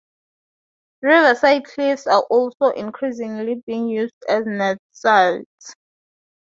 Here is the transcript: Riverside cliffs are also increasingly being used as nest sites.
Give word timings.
Riverside 1.03 1.65
cliffs 1.65 2.07
are 2.07 2.23
also 2.31 2.69
increasingly 2.71 3.61
being 3.67 3.87
used 3.87 4.15
as 4.27 4.45
nest 4.47 4.79
sites. 4.93 5.75